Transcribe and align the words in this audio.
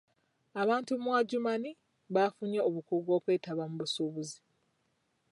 Abantu 0.61 0.91
mu 1.03 1.09
Adjumani 1.19 1.71
bafunye 2.15 2.59
obukugu 2.67 3.09
okweetaba 3.17 3.63
mu 3.69 3.75
busuubuzi. 3.81 4.39